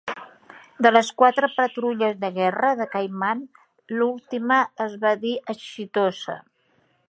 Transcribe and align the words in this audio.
De 0.85 0.91
les 0.93 1.11
quatre 1.21 1.49
patrulles 1.57 2.15
de 2.23 2.31
guerra 2.39 2.71
de 2.81 2.89
"Caiman", 2.95 3.45
l'última 3.99 4.61
es 4.89 4.99
va 5.05 5.15
dir 5.27 5.37
"exitosa". 5.55 6.41